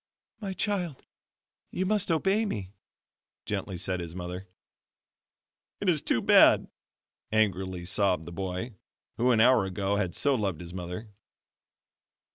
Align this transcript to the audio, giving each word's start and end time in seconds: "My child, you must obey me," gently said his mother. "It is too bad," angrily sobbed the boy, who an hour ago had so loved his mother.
"My 0.39 0.53
child, 0.53 1.05
you 1.69 1.85
must 1.85 2.09
obey 2.09 2.43
me," 2.43 2.73
gently 3.45 3.77
said 3.77 3.99
his 3.99 4.15
mother. 4.15 4.47
"It 5.79 5.89
is 5.89 6.01
too 6.01 6.23
bad," 6.23 6.69
angrily 7.31 7.85
sobbed 7.85 8.25
the 8.25 8.31
boy, 8.31 8.73
who 9.17 9.29
an 9.29 9.39
hour 9.39 9.63
ago 9.65 9.97
had 9.97 10.15
so 10.15 10.33
loved 10.33 10.59
his 10.61 10.73
mother. 10.73 11.11